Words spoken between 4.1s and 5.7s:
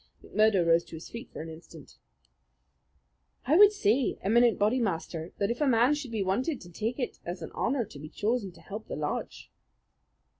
Eminent Bodymaster, that if a